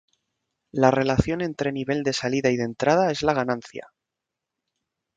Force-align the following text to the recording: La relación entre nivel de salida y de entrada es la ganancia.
La 0.71 0.89
relación 0.89 1.41
entre 1.41 1.71
nivel 1.71 2.01
de 2.01 2.11
salida 2.13 2.49
y 2.49 2.57
de 2.57 2.63
entrada 2.63 3.11
es 3.11 3.21
la 3.21 3.35
ganancia. 3.35 3.91